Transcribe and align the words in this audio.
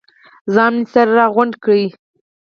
ځان 0.53 0.73
مې 0.79 0.85
سره 0.93 1.11
راغونډ 1.19 1.53
کړ. 1.63 1.69